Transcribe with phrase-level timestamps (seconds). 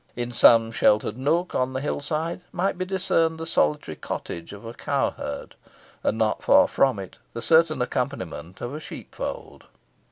[0.15, 4.65] In some sheltered nook on the hill side might be discerned the solitary cottage of
[4.65, 5.53] a cowherd,
[6.03, 9.65] and not far from it the certain accompaniment of a sheepfold.